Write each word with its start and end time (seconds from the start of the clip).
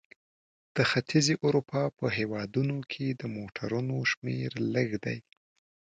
د 0.75 0.77
ختیځې 0.91 1.33
اروپا 1.45 1.83
په 1.97 2.05
هېوادونو 2.17 2.77
کې 2.91 3.05
د 3.09 3.23
موټرونو 3.37 3.95
شمیر 4.11 4.51
لږ 4.73 4.89
دی. 5.05 5.17